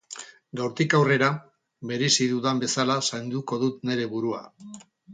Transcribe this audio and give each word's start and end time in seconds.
Gaurtik 0.61 0.95
aurrera, 0.99 1.29
merezi 1.91 2.29
dudan 2.33 2.65
bezala 2.67 2.99
zainduko 3.07 3.63
dut 3.69 3.89
neure 3.91 4.13
burua. 4.17 4.45